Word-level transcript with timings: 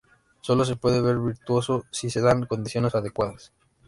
Solo 0.39 0.65
se 0.65 0.77
puede 0.77 0.99
ser 0.99 1.19
virtuoso 1.19 1.85
si 1.91 2.09
se 2.09 2.21
dan 2.21 2.39
las 2.39 2.49
condiciones 2.49 2.95
adecuadas. 2.95 3.51